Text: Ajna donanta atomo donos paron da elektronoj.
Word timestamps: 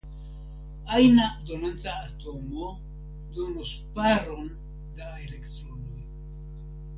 Ajna 0.95 1.27
donanta 1.45 1.91
atomo 2.07 2.65
donos 3.35 3.71
paron 3.99 4.45
da 4.97 5.07
elektronoj. 5.27 5.99